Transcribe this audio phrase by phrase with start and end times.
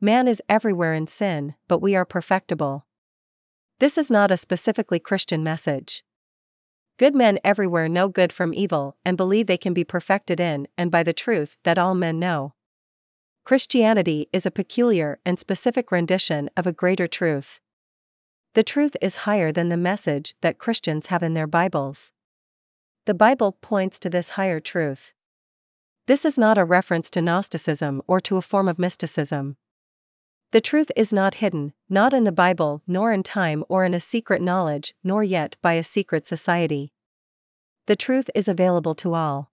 [0.00, 2.86] Man is everywhere in sin, but we are perfectible.
[3.80, 6.04] This is not a specifically Christian message.
[6.98, 10.92] Good men everywhere know good from evil and believe they can be perfected in and
[10.92, 12.54] by the truth that all men know.
[13.44, 17.60] Christianity is a peculiar and specific rendition of a greater truth.
[18.54, 22.12] The truth is higher than the message that Christians have in their Bibles.
[23.06, 25.12] The Bible points to this higher truth.
[26.06, 29.56] This is not a reference to Gnosticism or to a form of mysticism.
[30.50, 34.00] The truth is not hidden, not in the Bible, nor in time or in a
[34.00, 36.90] secret knowledge, nor yet by a secret society.
[37.86, 39.50] The truth is available to all.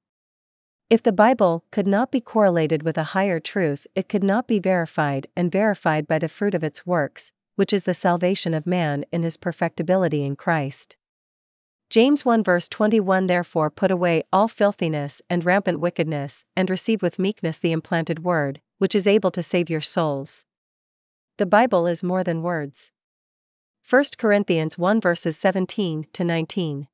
[0.89, 4.57] If the Bible could not be correlated with a higher truth, it could not be
[4.57, 9.03] verified and verified by the fruit of its works, which is the salvation of man
[9.12, 10.95] in his perfectibility in Christ.
[11.89, 17.20] James 1 verse 21 Therefore put away all filthiness and rampant wickedness, and receive with
[17.20, 20.45] meekness the implanted word, which is able to save your souls.
[21.38, 22.91] The Bible is more than words.
[23.89, 26.87] 1 Corinthians 1 verses 17 to 19.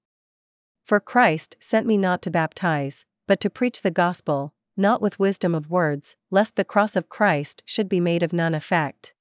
[0.83, 5.53] For Christ sent me not to baptize, but to preach the gospel, not with wisdom
[5.53, 9.13] of words, lest the cross of Christ should be made of none effect.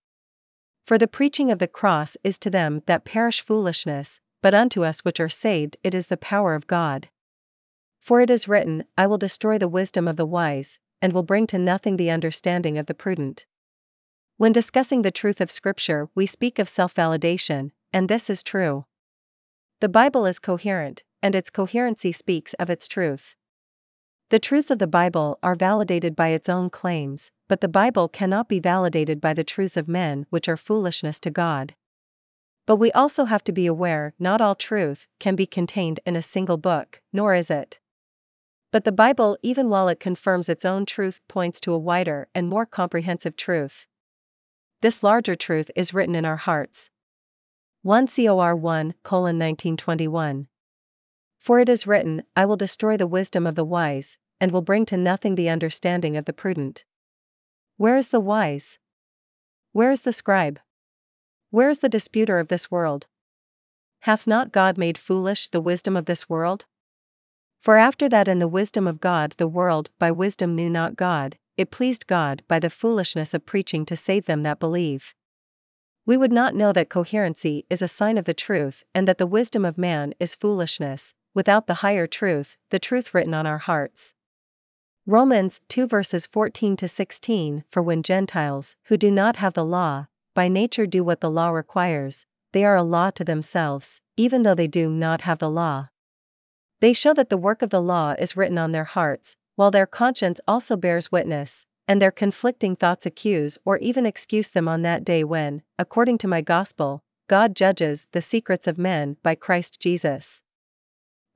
[0.87, 5.05] For the preaching of the cross is to them that perish foolishness, but unto us
[5.05, 7.11] which are saved it is the power of God.
[7.99, 11.47] For it is written, I will destroy the wisdom of the wise, and will bring
[11.49, 13.45] to nothing the understanding of the prudent.
[14.41, 18.87] When discussing the truth of Scripture, we speak of self validation, and this is true.
[19.81, 23.37] The Bible is coherent, and its coherency speaks of its truth.
[24.31, 28.49] The truths of the Bible are validated by its own claims, but the Bible cannot
[28.49, 31.75] be validated by the truths of men which are foolishness to God.
[32.65, 36.23] But we also have to be aware not all truth can be contained in a
[36.23, 37.79] single book, nor is it.
[38.73, 42.49] But the Bible, even while it confirms its own truth, points to a wider and
[42.49, 43.87] more comprehensive truth.
[44.83, 46.89] This larger truth is written in our hearts.
[47.83, 50.49] 1 Cor 1 1921.
[51.39, 54.87] For it is written, I will destroy the wisdom of the wise, and will bring
[54.87, 56.87] to nothing the understanding of the prudent.
[57.77, 58.79] Where is the wise?
[59.73, 60.61] Where is the scribe?
[61.51, 63.07] Where is the disputer of this world?
[64.01, 66.65] Hath not God made foolish the wisdom of this world?
[67.61, 71.37] For after that in the wisdom of God the world by wisdom knew not God,
[71.61, 75.15] it pleased God by the foolishness of preaching to save them that believe
[76.11, 79.29] we would not know that coherency is a sign of the truth and that the
[79.29, 84.15] wisdom of man is foolishness, without the higher truth, the truth written on our hearts.
[85.07, 90.09] Romans 2 verses 14 to 16 For when Gentiles, who do not have the law,
[90.35, 94.57] by nature do what the law requires, they are a law to themselves, even though
[94.57, 95.91] they do not have the law.
[96.81, 99.85] They show that the work of the law is written on their hearts, while their
[99.85, 105.05] conscience also bears witness, and their conflicting thoughts accuse or even excuse them on that
[105.05, 110.41] day when, according to my gospel, God judges the secrets of men by Christ Jesus.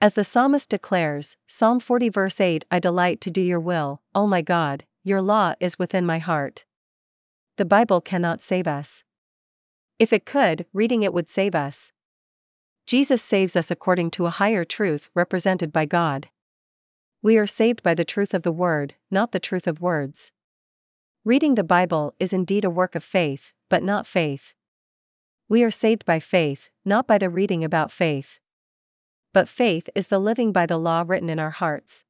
[0.01, 4.27] As the psalmist declares, Psalm 40 verse 8 I delight to do your will, O
[4.27, 6.65] my God, your law is within my heart.
[7.59, 9.05] The Bible cannot save us.
[9.99, 11.93] If it could, reading it would save us.
[12.87, 16.31] Jesus saves us according to a higher truth represented by God.
[17.25, 20.31] We are saved by the truth of the Word, not the truth of words.
[21.25, 24.53] Reading the Bible is indeed a work of faith, but not faith.
[25.49, 28.41] We are saved by faith, not by the reading about faith.
[29.33, 32.05] But faith is the living by the law written in our hearts.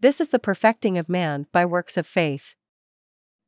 [0.00, 2.56] This is the perfecting of man by works of faith.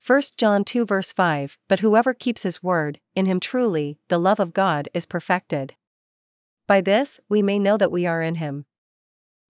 [0.06, 4.38] 1 John 2 verse 5 But whoever keeps his word, in him truly, the love
[4.38, 5.74] of God is perfected.
[6.68, 8.66] By this, we may know that we are in him.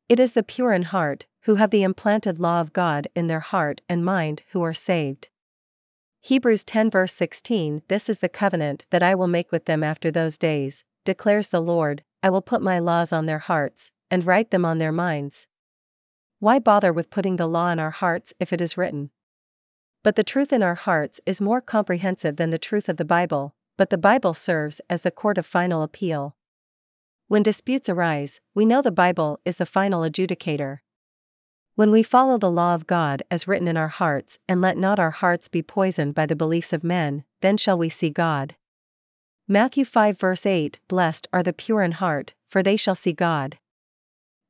[0.09, 3.41] It is the pure in heart, who have the implanted law of God in their
[3.41, 5.29] heart and mind, who are saved.
[6.21, 10.11] Hebrews 10 verse 16 This is the covenant that I will make with them after
[10.11, 14.51] those days, declares the Lord, I will put my laws on their hearts, and write
[14.51, 15.47] them on their minds.
[16.39, 19.11] Why bother with putting the law in our hearts if it is written?
[20.03, 23.55] But the truth in our hearts is more comprehensive than the truth of the Bible,
[23.77, 26.35] but the Bible serves as the court of final appeal.
[27.29, 30.79] When disputes arise, we know the Bible is the final adjudicator.
[31.75, 34.99] When we follow the law of God as written in our hearts and let not
[34.99, 38.57] our hearts be poisoned by the beliefs of men, then shall we see God.
[39.47, 43.59] Matthew 5 verse 8 Blessed are the pure in heart, for they shall see God.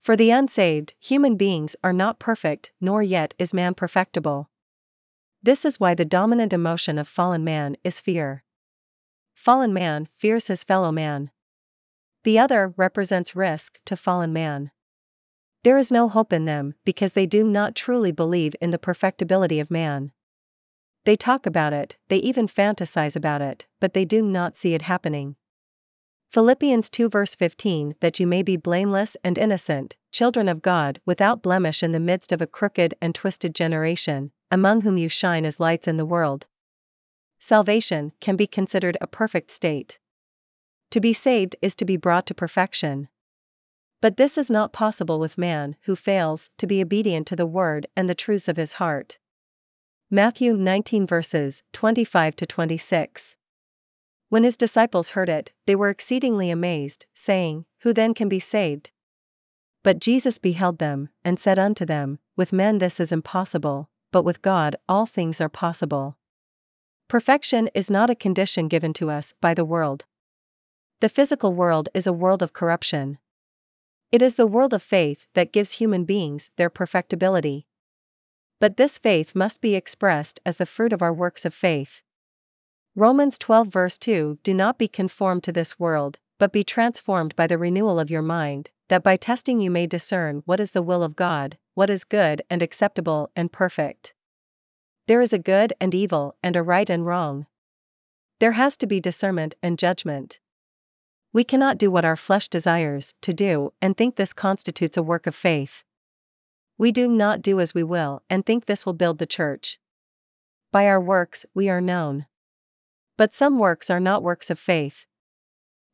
[0.00, 4.50] For the unsaved, human beings are not perfect, nor yet is man perfectible.
[5.42, 8.44] This is why the dominant emotion of fallen man is fear.
[9.34, 11.32] Fallen man fears his fellow man.
[12.28, 14.70] The other represents risk to fallen man.
[15.64, 19.60] There is no hope in them because they do not truly believe in the perfectibility
[19.60, 20.12] of man.
[21.06, 24.82] They talk about it, they even fantasize about it, but they do not see it
[24.82, 25.36] happening.
[26.30, 31.40] Philippians 2 verse 15 That you may be blameless and innocent, children of God, without
[31.40, 35.60] blemish in the midst of a crooked and twisted generation, among whom you shine as
[35.60, 36.46] lights in the world.
[37.38, 39.98] Salvation can be considered a perfect state.
[40.90, 43.08] To be saved is to be brought to perfection.
[44.00, 47.86] But this is not possible with man who fails to be obedient to the word
[47.96, 49.18] and the truths of his heart.
[50.10, 53.36] Matthew 19 verses 25 to 26.
[54.30, 58.90] When his disciples heard it, they were exceedingly amazed, saying, Who then can be saved?
[59.82, 64.42] But Jesus beheld them, and said unto them, With men this is impossible, but with
[64.42, 66.16] God all things are possible.
[67.08, 70.04] Perfection is not a condition given to us by the world.
[71.00, 73.18] The physical world is a world of corruption.
[74.10, 77.68] It is the world of faith that gives human beings their perfectibility.
[78.58, 82.02] But this faith must be expressed as the fruit of our works of faith.
[82.96, 87.46] Romans 12 verse 2 Do not be conformed to this world, but be transformed by
[87.46, 91.04] the renewal of your mind, that by testing you may discern what is the will
[91.04, 94.14] of God, what is good and acceptable and perfect.
[95.06, 97.46] There is a good and evil and a right and wrong.
[98.40, 100.40] There has to be discernment and judgment.
[101.32, 105.26] We cannot do what our flesh desires to do and think this constitutes a work
[105.26, 105.84] of faith.
[106.78, 109.78] We do not do as we will and think this will build the church.
[110.72, 112.26] By our works we are known.
[113.16, 115.04] But some works are not works of faith.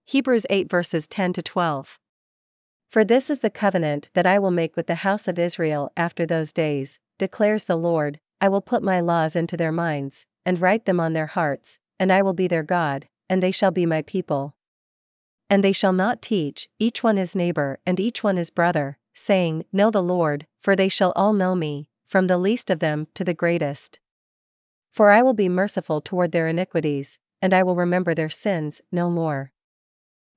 [0.05, 1.99] Hebrews 8 verses 10 to 12.
[2.89, 6.25] For this is the covenant that I will make with the house of Israel after
[6.27, 10.85] those days, declares the Lord I will put my laws into their minds, and write
[10.85, 14.03] them on their hearts, and I will be their God, and they shall be my
[14.03, 14.55] people.
[15.55, 19.65] And they shall not teach, each one his neighbor and each one his brother, saying,
[19.73, 23.23] Know the Lord, for they shall all know me, from the least of them to
[23.23, 24.01] the greatest.
[24.91, 29.09] For I will be merciful toward their iniquities, and I will remember their sins no
[29.09, 29.53] more.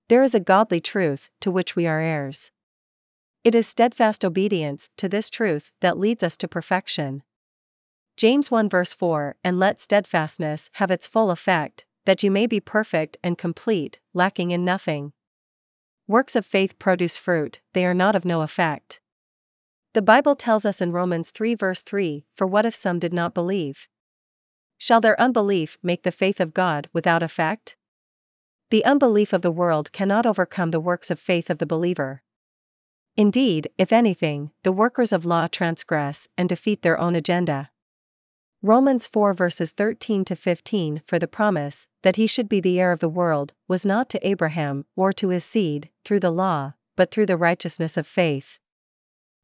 [0.07, 2.51] There is a godly truth, to which we are heirs.
[3.43, 7.23] It is steadfast obedience to this truth that leads us to perfection.
[8.17, 12.62] James 1 verse 4 And let steadfastness have its full effect, that you may be
[12.62, 15.12] perfect and complete, lacking in nothing.
[16.07, 19.01] Works of faith produce fruit, they are not of no effect.
[19.92, 23.33] The Bible tells us in Romans 3 verse 3 For what if some did not
[23.33, 23.89] believe?
[24.77, 27.75] Shall their unbelief make the faith of God without effect?
[28.69, 32.21] The unbelief of the world cannot overcome the works of faith of the believer.
[33.18, 37.69] Indeed, if anything, the workers of law transgress and defeat their own agenda.
[38.67, 42.91] Romans 4 verses 13 to 15 For the promise, that he should be the heir
[42.91, 47.09] of the world, was not to Abraham, or to his seed, through the law, but
[47.09, 48.59] through the righteousness of faith.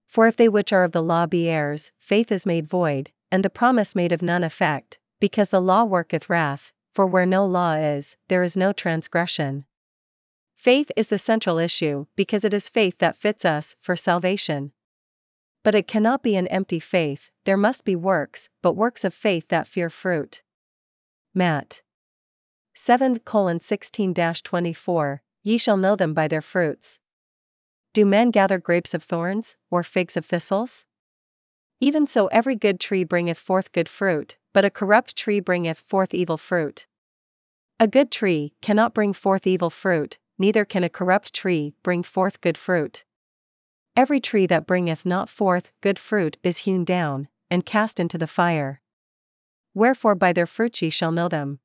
[0.06, 3.46] For if they which are of the law be heirs, faith is made void, and
[3.46, 7.76] the promise made of none effect, because the law worketh wrath, for where no law
[7.76, 9.64] is, there is no transgression.
[10.54, 14.74] Faith is the central issue, because it is faith that fits us for salvation.
[15.64, 19.48] But it cannot be an empty faith, there must be works, but works of faith
[19.48, 20.44] that fear fruit.
[21.34, 21.82] Matt.
[22.74, 23.20] 7
[23.60, 27.00] 16 24 Ye shall know them by their fruits.
[27.94, 30.86] Do men gather grapes of thorns, or figs of thistles?
[31.80, 36.14] Even so, every good tree bringeth forth good fruit, but a corrupt tree bringeth forth
[36.14, 36.88] evil fruit.
[37.80, 42.42] A good tree cannot bring forth evil fruit, neither can a corrupt tree bring forth
[42.42, 43.04] good fruit.
[43.96, 48.28] Every tree that bringeth not forth good fruit is hewn down, and cast into the
[48.28, 48.82] fire.
[49.76, 51.60] Wherefore by their fruits ye shall know them.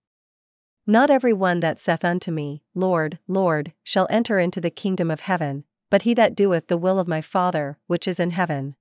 [0.87, 5.20] Not every one that saith unto me, Lord, Lord, shall enter into the kingdom of
[5.20, 8.76] heaven, but he that doeth the will of my Father, which is in heaven.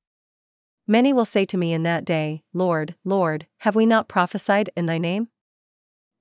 [0.85, 4.85] Many will say to me in that day, Lord, Lord, have we not prophesied in
[4.85, 5.27] thy name?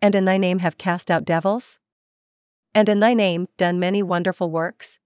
[0.02, 1.78] And in thy name have cast out devils?
[2.75, 4.99] And in thy name done many wonderful works?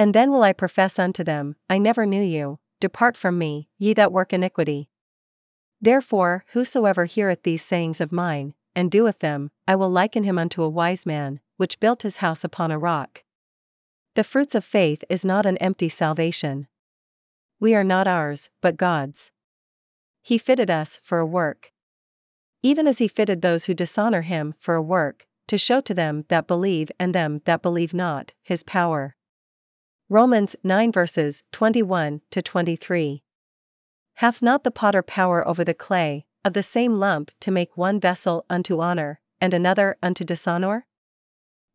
[0.00, 3.92] And then will I profess unto them, I never knew you, depart from me, ye
[3.92, 4.88] that work iniquity.
[5.78, 10.62] Therefore, whosoever heareth these sayings of mine, and doeth them, I will liken him unto
[10.62, 13.24] a wise man, which built his house upon a rock.
[14.14, 16.66] The fruits of faith is not an empty salvation.
[17.60, 19.32] We are not ours, but God's.
[20.22, 21.72] He fitted us for a work.
[22.62, 26.24] Even as He fitted those who dishonor Him for a work, to show to them
[26.28, 29.14] that believe and them that believe not, His power.
[30.12, 33.22] Romans 9 verses 21 to 23.
[34.14, 38.00] Hath not the potter power over the clay, of the same lump to make one
[38.00, 40.84] vessel unto honor, and another unto dishonor?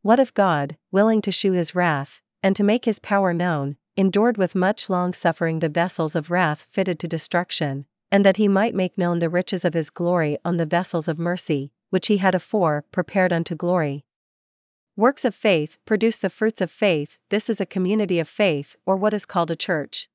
[0.02, 4.36] What if God, willing to shew his wrath, and to make his power known, endured
[4.36, 8.76] with much long suffering the vessels of wrath fitted to destruction, and that he might
[8.76, 12.36] make known the riches of his glory on the vessels of mercy, which he had
[12.36, 14.04] afore prepared unto glory.
[14.98, 18.96] Works of faith produce the fruits of faith, this is a community of faith, or
[18.96, 20.08] what is called a church.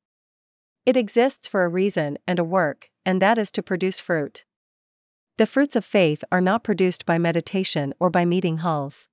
[0.86, 4.46] It exists for a reason and a work, and that is to produce fruit.
[5.36, 9.08] The fruits of faith are not produced by meditation or by meeting halls.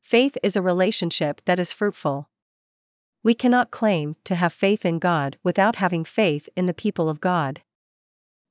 [0.00, 2.28] Faith is a relationship that is fruitful.
[3.22, 7.20] We cannot claim to have faith in God without having faith in the people of
[7.20, 7.60] God.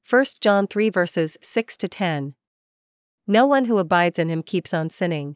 [0.09, 2.35] 1 John 3 verses 6 to 10.
[3.27, 5.35] No one who abides in him keeps on sinning,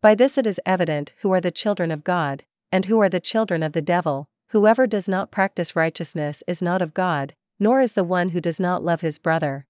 [0.00, 3.20] By this it is evident who are the children of God, and who are the
[3.20, 7.92] children of the devil, whoever does not practice righteousness is not of God, nor is
[7.92, 9.66] the one who does not love his brother.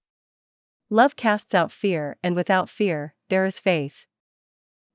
[0.89, 4.05] Love casts out fear, and without fear, there is faith.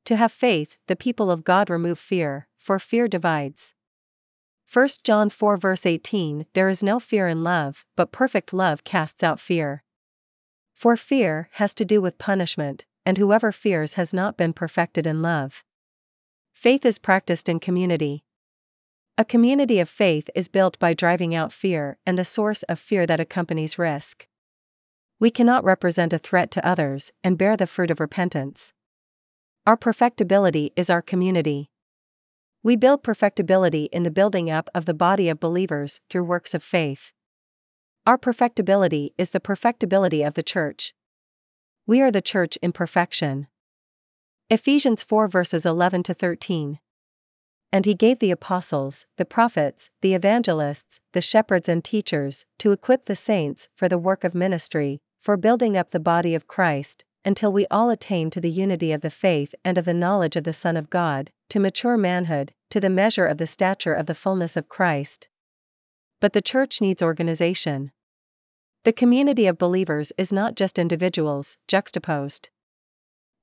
[0.07, 3.75] To have faith, the people of God remove fear, for fear divides.
[4.73, 9.23] 1 John 4 verse 18 There is no fear in love, but perfect love casts
[9.23, 9.83] out fear.
[10.75, 15.23] For fear has to do with punishment, and whoever fears has not been perfected in
[15.23, 15.65] love.
[16.53, 18.25] Faith is practiced in community.
[19.19, 23.07] A community of faith is built by driving out fear and the source of fear
[23.07, 24.27] that accompanies risk.
[25.19, 28.73] We cannot represent a threat to others and bear the fruit of repentance.
[29.67, 31.71] Our perfectibility is our community.
[32.65, 36.63] We build perfectibility in the building up of the body of believers through works of
[36.63, 37.13] faith.
[38.07, 40.95] Our perfectibility is the perfectibility of the church.
[41.85, 43.49] We are the church in perfection.
[44.49, 46.79] Ephesians 4 verses 11 to 13.
[47.73, 53.07] And he gave the apostles, the prophets, the evangelists, the shepherds, and teachers, to equip
[53.07, 57.53] the saints for the work of ministry, for building up the body of Christ, until
[57.53, 60.53] we all attain to the unity of the faith and of the knowledge of the
[60.53, 64.57] Son of God, to mature manhood, to the measure of the stature of the fullness
[64.57, 65.27] of Christ.
[66.21, 67.91] But the church needs organization.
[68.85, 72.51] The community of believers is not just individuals, juxtaposed.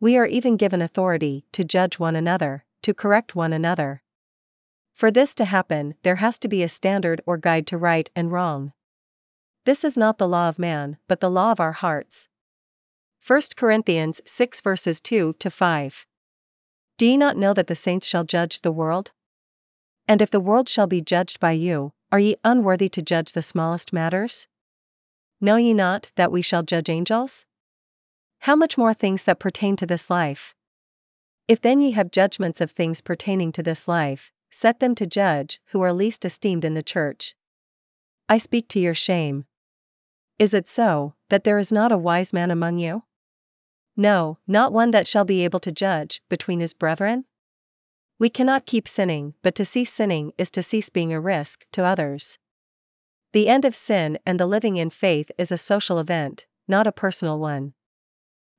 [0.01, 4.03] We are even given authority to judge one another, to correct one another.
[4.93, 8.33] For this to happen, there has to be a standard or guide to right and
[8.33, 8.73] wrong.
[9.63, 12.27] This is not the law of man, but the law of our hearts.
[13.25, 16.05] 1 Corinthians 6 verses 2 to 5.
[16.97, 19.11] Do ye not know that the saints shall judge the world?
[20.05, 23.41] And if the world shall be judged by you, are ye unworthy to judge the
[23.41, 24.49] smallest matters?
[25.41, 27.45] Know ye not that we shall judge angels?
[28.39, 30.55] How much more things that pertain to this life?
[31.47, 35.61] If then ye have judgments of things pertaining to this life, set them to judge
[35.67, 37.35] who are least esteemed in the church.
[38.27, 39.45] I speak to your shame.
[40.37, 43.03] Is it so, that there is not a wise man among you?
[43.97, 47.25] No, not one that shall be able to judge between his brethren?
[48.17, 51.83] We cannot keep sinning, but to cease sinning is to cease being a risk to
[51.83, 52.37] others.
[53.31, 56.91] The end of sin and the living in faith is a social event, not a
[56.91, 57.73] personal one.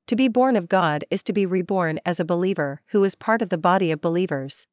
[0.06, 3.42] To be born of God is to be reborn as a believer who is part
[3.42, 4.66] of the body of believers.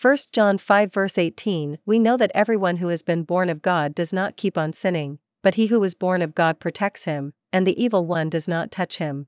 [0.00, 3.94] 1 John 5 verse 18 We know that everyone who has been born of God
[3.94, 7.66] does not keep on sinning, but he who is born of God protects him, and
[7.66, 9.26] the evil one does not touch him.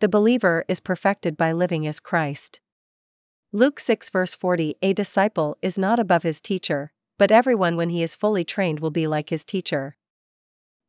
[0.00, 2.60] The believer is perfected by living as Christ.
[3.52, 8.02] Luke 6 verse 40 A disciple is not above his teacher, but everyone when he
[8.02, 9.96] is fully trained will be like his teacher.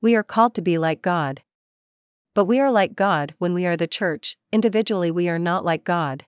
[0.02, 1.42] We are called to be like God.
[2.34, 5.84] But we are like God when we are the church, individually, we are not like
[5.84, 6.26] God.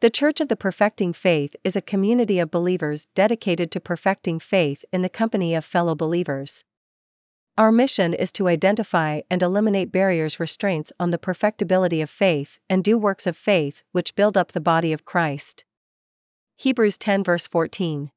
[0.00, 4.84] The Church of the Perfecting Faith is a community of believers dedicated to perfecting faith
[4.92, 6.64] in the company of fellow believers.
[7.56, 12.84] Our mission is to identify and eliminate barriers restraints on the perfectibility of faith and
[12.84, 15.64] do works of faith which build up the body of Christ.
[16.56, 18.10] Hebrews 10 verse 14.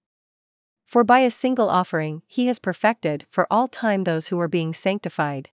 [0.89, 4.73] For by a single offering he has perfected for all time those who are being
[4.73, 5.51] sanctified.